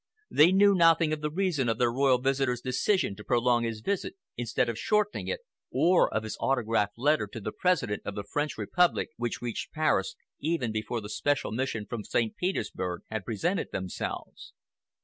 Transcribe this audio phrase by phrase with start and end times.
[0.31, 4.15] They knew nothing of the reason of their royal visitor's decision to prolong his visit
[4.35, 8.57] instead of shortening it, or of his autograph letter to the President of the French
[8.57, 12.35] Republic, which reached Paris even before the special mission from St.
[12.35, 14.53] Petersburg had presented themselves.